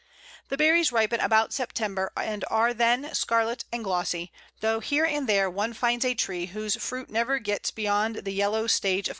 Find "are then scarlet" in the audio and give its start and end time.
2.49-3.65